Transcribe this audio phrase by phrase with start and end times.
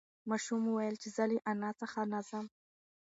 [0.29, 2.45] ماشوم وویل چې زه له انا څخه نه ځم.